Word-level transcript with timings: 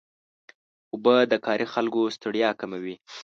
اوبه 0.93 1.15
د 1.31 1.33
کاري 1.45 1.65
خلکو 1.73 2.01
ستړیا 2.15 2.49
کموي. 2.59 2.95